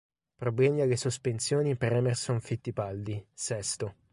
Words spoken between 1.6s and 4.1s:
per Emerson Fittipaldi, sesto.